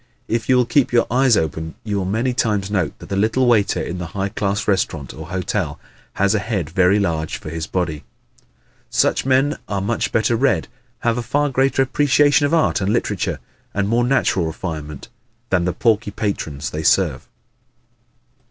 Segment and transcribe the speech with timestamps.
[0.27, 3.45] If you will keep your eyes open you will many times note that the little
[3.45, 5.79] waiter in the high class restaurant or hotel
[6.13, 8.03] has a head very large for his body.
[8.89, 10.67] Such men are much better read,
[11.01, 13.37] have a far greater appreciation of art and literature
[13.75, 15.09] and more natural refinement
[15.51, 17.29] than the porky patrons they serve.